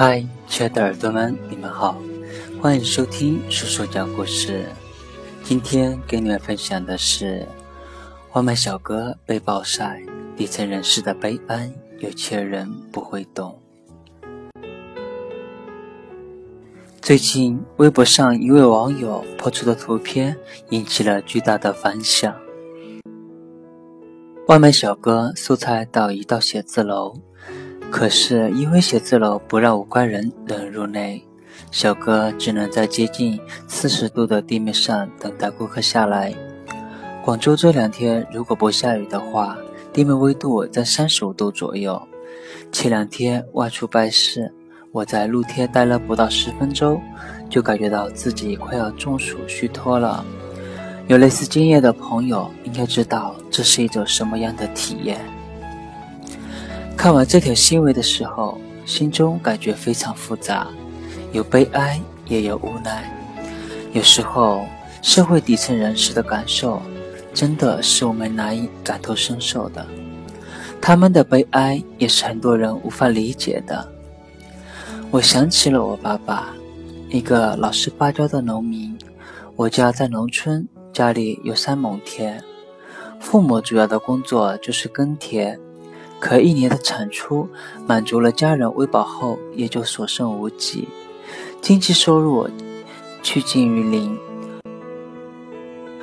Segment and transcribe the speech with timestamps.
[0.00, 2.00] 嗨，亲爱的耳朵们，你们好，
[2.62, 4.64] 欢迎收听叔叔讲故事。
[5.42, 7.44] 今天给你们分享的是
[8.32, 10.00] 外卖小哥被暴晒，
[10.36, 11.68] 底层人士的悲哀，
[11.98, 13.60] 有钱人不会懂。
[17.02, 20.36] 最近，微博上一位网友抛出的图片
[20.70, 22.32] 引起了巨大的反响。
[24.46, 27.14] 外卖小哥送菜到一道写字楼，
[27.90, 31.24] 可是因为写字楼不让无关人等入内，
[31.70, 36.34] 小哥只能在接近四十度的地面上等待顾客下来。
[37.24, 39.56] 广州这两天如果不下雨的话，
[39.92, 42.00] 地面温度在三十五度左右。
[42.70, 44.52] 前两天外出办事。
[44.90, 47.00] 我在露天待了不到十分钟，
[47.50, 50.24] 就感觉到自己快要中暑虚脱了。
[51.08, 55.20] 有类似经验的朋友应该知道这是一种什么样的体验。
[56.98, 60.66] 看完这条新闻的时候，心中感觉非常复杂，
[61.30, 63.08] 有悲哀也有无奈。
[63.92, 64.66] 有时候，
[65.00, 66.82] 社会底层人士的感受
[67.32, 69.86] 真的是我们难以感同身受的，
[70.80, 73.88] 他们的悲哀也是很多人无法理解的。
[75.12, 76.52] 我想起了我爸爸，
[77.10, 78.98] 一个老实巴交的农民。
[79.54, 82.40] 我家在农村，家里有三亩田，
[83.20, 85.60] 父母主要的工作就是耕田。
[86.20, 87.48] 可一年的产出
[87.86, 90.88] 满足了家人喂饱后，也就所剩无几，
[91.60, 92.48] 经济收入
[93.22, 94.18] 趋近于零。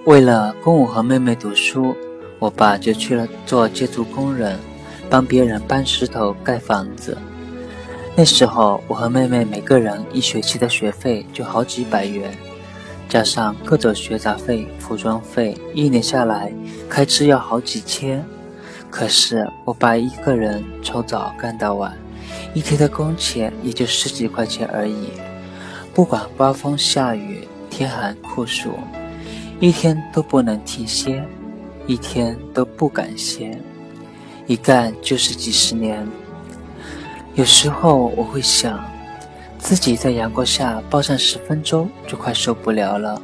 [0.06, 1.96] 为了供我和妹妹读书，
[2.40, 4.60] 我爸就去了做建筑工人，
[5.10, 7.18] 帮别人搬石头盖房子。
[8.16, 12.38] 那时候，我和妹妹每个人一学期的学费就好几百元，
[13.10, 16.54] 加上各种学杂费、服装费，一年下来
[16.88, 18.26] 开支要好几千。
[18.96, 21.94] 可是我爸一个人从早干到晚，
[22.54, 25.10] 一天的工钱也就十几块钱而已。
[25.94, 28.80] 不管刮风下雨、天寒酷暑，
[29.60, 31.22] 一天都不能停歇，
[31.86, 33.60] 一天都不敢歇，
[34.48, 36.08] 一干就是几十年。
[37.34, 38.82] 有时候我会想，
[39.60, 43.22] 自己在阳光下暴晒十分钟就快受不了了，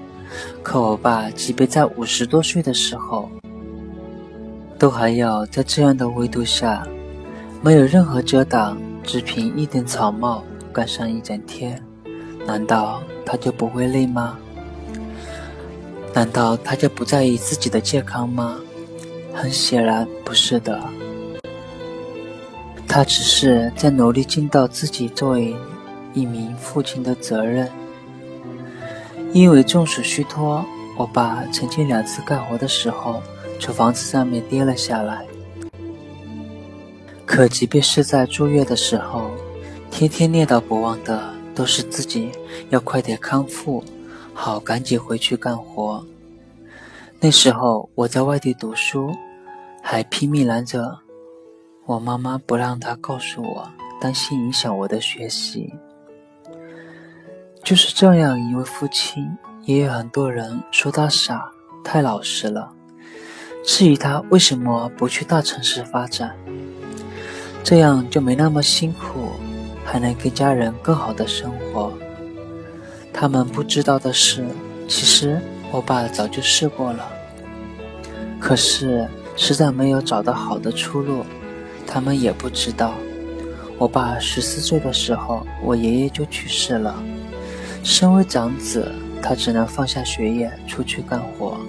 [0.62, 3.32] 可我爸即便在五十多岁的时候，
[4.82, 6.84] 都还要在这样的温度下，
[7.62, 10.44] 没有任何遮挡，只凭一顶草帽
[10.74, 11.80] 干上一整天，
[12.48, 14.40] 难道他就不会累吗？
[16.16, 18.56] 难道他就不在意自己的健康吗？
[19.36, 20.82] 很显然不是的。
[22.88, 25.56] 他只是在努力尽到自己作为
[26.16, 27.70] 一名父亲的责任。
[29.32, 30.66] 因为中暑虚脱，
[30.98, 33.22] 我爸曾经两次干活的时候
[33.62, 35.24] 从房子上面跌了下来。
[37.28, 39.30] 可即便是在住院的时候，
[39.92, 42.32] 天天念叨不忘的都是自己
[42.72, 43.84] 要快点康复，
[44.34, 46.04] 好赶紧回去干活。
[47.20, 49.12] 那时候我在外地读书，
[49.84, 50.98] 还拼命拦着。
[51.86, 55.72] 我妈妈不让他告诉我，担心影响我的学习。
[57.64, 59.24] 就是这样一位父亲，
[59.66, 61.52] 也有很多人说他傻，
[61.84, 62.74] 太老实了，
[63.64, 66.36] 质疑他为什么不去大城市发展，
[67.64, 69.34] 这样就没那么辛苦，
[69.86, 71.94] 还能给家人更好的生活。
[73.14, 74.44] 他们不知道的是，
[74.88, 75.40] 其实
[75.72, 77.08] 我爸早就试过了，
[78.40, 81.24] 可是实在没有找到好的出路。
[81.86, 82.94] 他们也不知道，
[83.78, 86.96] 我爸十四岁的时候，我爷爷就去世了。
[87.84, 88.92] 身为长子，
[89.22, 91.60] 他只能放下学业出去干活，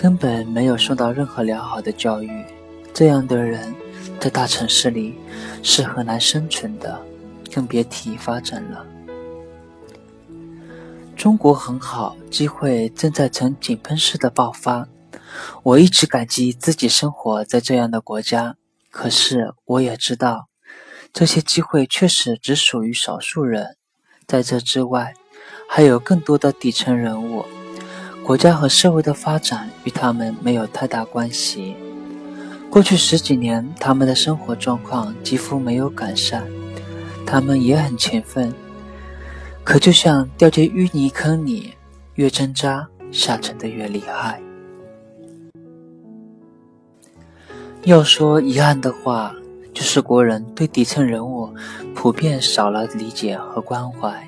[0.00, 2.30] 根本没有受到任何良好的教育。
[2.94, 3.74] 这样的人，
[4.18, 5.14] 在大城市里
[5.62, 6.98] 是很难生存的，
[7.52, 8.86] 更别提发展了。
[11.14, 14.88] 中国很好，机会正在呈井喷式的爆发。
[15.62, 18.56] 我一直感激自己生活在这样的国家。
[18.90, 20.48] 可是我也知道，
[21.12, 23.76] 这些机会确实只属于少数人。
[24.26, 25.12] 在这之外，
[25.68, 27.44] 还有更多的底层人物，
[28.30, 31.74] 国家和社会的发展与他们没有太大关系。
[32.70, 36.46] 过去十几年，他们的生活状况几乎没有改善，
[37.26, 38.54] 他们也很勤奋，
[39.64, 41.74] 可就像掉进淤泥坑里，
[42.14, 44.40] 越挣扎，下沉的越厉害。
[47.82, 49.34] 要说遗憾的话，
[49.74, 51.52] 就是国人对底层人物
[51.96, 54.24] 普遍少了理解和关怀。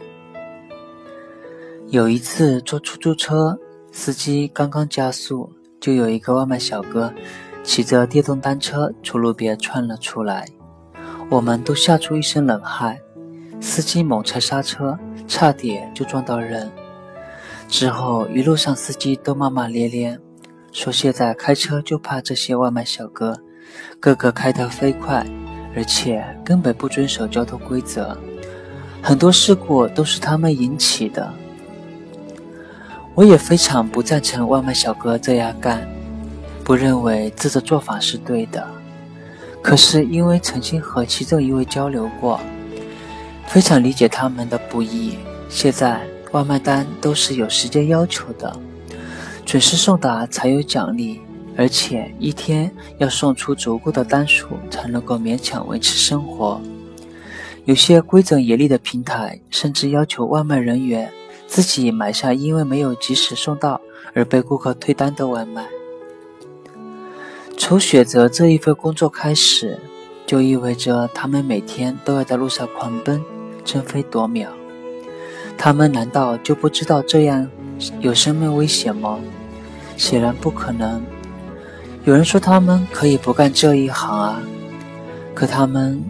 [1.87, 3.57] 有一次坐出租车，
[3.95, 7.13] 司机刚刚加速，就有一个外卖小哥
[7.63, 10.49] 骑着电动单车从路边窜了出来，
[11.29, 12.99] 我们都吓出一身冷汗。
[13.61, 14.99] 司机猛踩刹车，
[15.29, 16.73] 差点就撞到人。
[17.69, 20.19] 之后一路上司机都骂骂咧咧，
[20.73, 23.39] 说现在开车就怕这些外卖小哥，
[24.01, 25.25] 个个开得飞快，
[25.77, 28.17] 而且根本不遵守交通规则，
[29.03, 31.33] 很多事故都是他们引起的。
[33.15, 35.87] 我也非常不赞成外卖小哥这样干，
[36.65, 38.67] 不认为这种做法是对的。
[39.63, 42.41] 可是因为曾经和其中一位交流过，
[43.47, 45.17] 非常理解他们的不易。
[45.49, 46.01] 现在。
[46.33, 48.59] 外卖单都是有时间要求的，
[49.45, 51.21] 准时送达才有奖励，
[51.59, 56.59] 而且一天要送出足够的单数才能够勉强维持生活。
[57.67, 61.13] 有些规整严厉的平台甚至要求外卖人员
[61.53, 63.79] 自己买下因为没有及时送到
[64.15, 65.67] 而被顾客退单的外卖。
[67.59, 69.79] 从选择这一份工作开始，
[70.25, 73.23] 就意味着他们每天都要在路上狂奔，
[73.67, 74.49] 争分夺秒。
[75.59, 77.47] 他们难道就不知道这样
[78.01, 79.21] 有生命危险吗？
[79.99, 81.05] 显然不可能。
[82.05, 84.43] 有人说他们可以不干这一行啊，
[85.35, 86.03] 可他们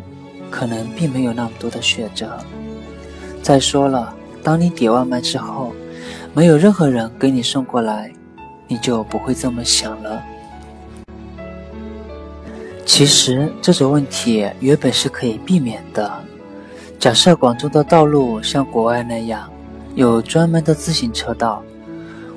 [0.53, 2.39] 可能并没有那么多的选择。
[3.43, 5.73] 再说了，当你点外卖之后，
[6.35, 8.13] 没有任何人给你送过来，
[8.67, 10.23] 你就不会这么想了。
[12.85, 16.13] 其实这种问题原本是可以避免的。
[16.99, 19.49] 假设广州的道路像国外那样
[19.95, 21.63] 有专门的自行车道，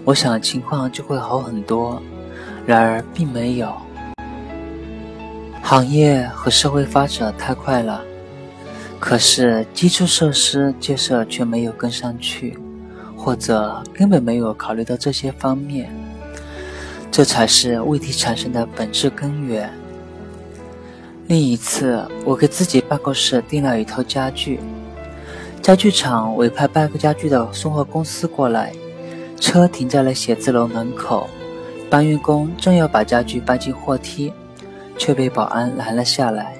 [0.03, 2.01] 我想情况就会好很多。
[2.65, 3.71] 然而并没有，
[5.61, 8.01] 行业和社会发展太快了，
[8.99, 12.57] 可是基础设施建设却没有跟上去，
[13.15, 15.93] 或者根本没有考虑到这些方面，
[17.11, 19.71] 这才是问题产生的本质根源。
[21.27, 24.59] 另一次，我给自己办公室订了一套家具，
[25.61, 28.71] 家具厂委派搬家具的送货公司过来，
[29.39, 31.27] 车停在了写字楼门口，
[31.89, 34.33] 搬运工正要把家具搬进货梯，
[34.97, 36.55] 却被保安拦了下来，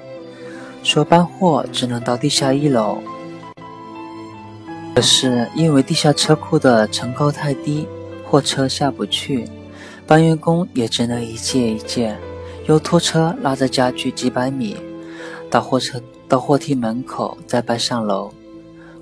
[0.86, 2.98] 说搬货只能到地下一楼。
[4.94, 7.88] 可是因为地下车库的层高太低，
[8.24, 9.48] 货车下不去，
[10.06, 12.16] 搬运工也只能一件一件。
[12.66, 14.76] 用拖车拉着家具几百米，
[15.50, 18.30] 到货车到货梯门口，再搬上楼，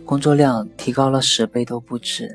[0.07, 2.35] 工作量提高了十倍都不止。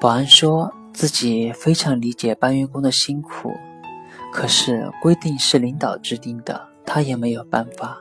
[0.00, 3.52] 保安说自己非常理解搬运工的辛苦，
[4.32, 7.98] 可是规定是领导制定的，他也没有办法。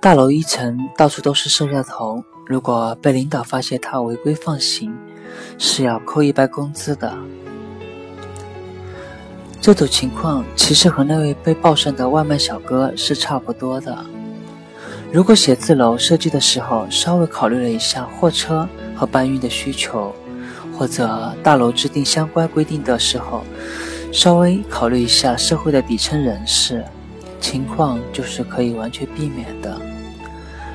[0.00, 4.94] 大楼一层到处都是摄像头，如果被领导发现他违规放行，
[5.58, 7.12] 是要扣一半工资的。
[9.60, 13.98] 这种情况其实和那位被报上的外卖小哥是差不多的。
[15.10, 20.14] 如果写字楼设计的时候稍微考虑了一下货车和搬运的需求，
[20.78, 23.42] 或者大楼制定相关规定的时候
[24.12, 26.84] 稍微考虑一下社会的底层人士，
[27.40, 29.80] 情况就是可以完全避免的。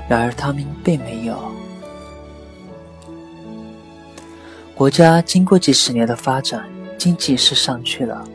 [0.09, 1.37] 然而他们并没有。
[4.75, 6.67] 国家经过几十年的发展，
[6.97, 8.27] 经济是上去了。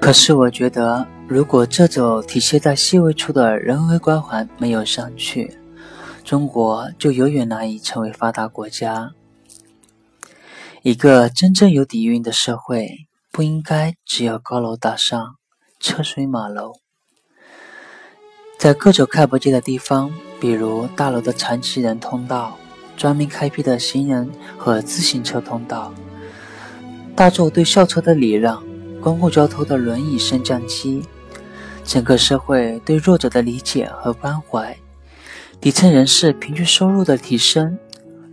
[0.00, 5.58] 可是我觉得，如果这种体现在细微处的人文关怀没有上去，
[6.24, 9.12] 中国就永远难以成为发达国家。
[10.82, 15.34] 一个真正有底蕴的社会，不应该只有高楼大厦、
[15.86, 16.74] 车水马龙。
[18.58, 22.58] 在各种看不见的地方，比如大楼的残疾人通道、
[22.96, 24.28] 专门开辟的行人
[24.58, 25.94] 和自行车通道、
[27.14, 28.60] 大众对校车的礼让。
[29.00, 31.04] 公共交通的轮椅升降机，
[31.84, 34.76] 整个社会对弱者的理解和关怀，
[35.60, 37.78] 底层人士平均收入的提升，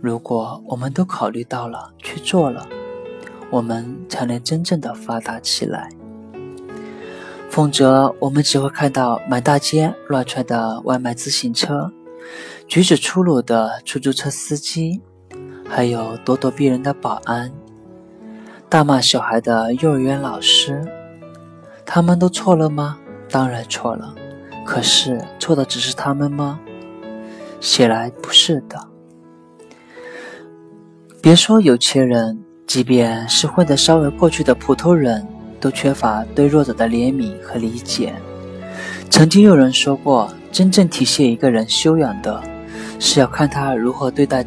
[0.00, 2.66] 如果我们都考虑到了去做了，
[3.50, 5.88] 我们才能真正的发达起来。
[7.54, 11.88] 否则，我们只会看到满大街乱窜的外卖自行车，
[12.66, 15.00] 举止粗鲁的出租车司机，
[15.64, 17.52] 还有咄咄逼人的保安。
[18.68, 20.84] 大骂小孩的幼儿园老师，
[21.86, 22.98] 他们都错了吗？
[23.30, 24.12] 当然错了。
[24.66, 26.58] 可是错的只是他们吗？
[27.60, 28.84] 显然不是的。
[31.22, 35.24] 别说有钱人，即便是混得稍微过去的普通人，
[35.64, 38.12] 都缺乏对弱者的怜悯和理解。
[39.08, 42.42] 曾经有人说过，真正体现一个人修养的，
[43.00, 44.44] 是要看他如何对待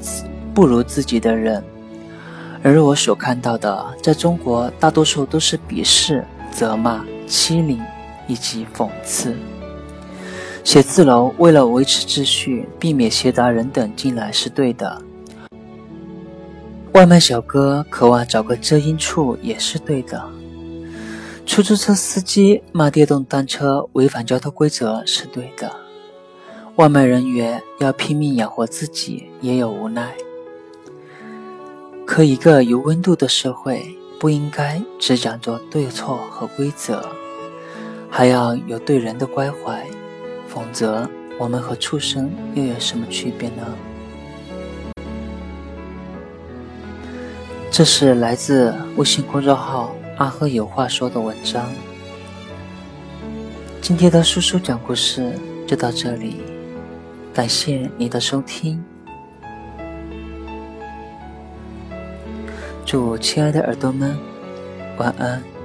[0.54, 1.64] 不如自己的人。
[2.62, 7.82] 而我所看到的，在中国大多数都是鄙视、责骂、欺凌
[8.28, 9.36] 以及讽刺。
[10.64, 15.02] 写字楼为了维持秩序，避免闲杂人等进来是对的。
[16.94, 20.24] 外卖小哥渴望找个遮阴处也是对的。
[21.48, 25.72] 出租车司机骂电动单车违反交通规则是对的。
[26.76, 30.14] 外卖人员要拼命养活自己也有无奈。
[32.06, 37.04] 可一个有温度的社会不应该只讲究对错和规则，
[38.10, 39.84] 还要有对人的关怀。
[40.48, 43.66] 否则，我们和畜生又有什么区别呢？
[47.72, 51.72] 这是来自微信公众号“阿赫有话说”的文章。
[53.82, 55.32] 今天的叔叔讲故事
[55.66, 56.42] 就到这里，
[57.34, 58.84] 感谢你的收听。
[62.86, 64.18] 祝亲爱的耳朵们
[64.98, 65.57] 晚安。